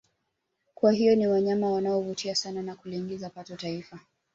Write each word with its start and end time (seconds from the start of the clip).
Kwa 0.73 0.91
hiyo 0.91 1.15
ni 1.15 1.27
wanyama 1.27 1.71
wanao 1.71 2.01
vutia 2.01 2.35
sana 2.35 2.61
na 2.61 2.75
kuliingizia 2.75 3.29
pato 3.29 3.55
taifa 3.55 3.99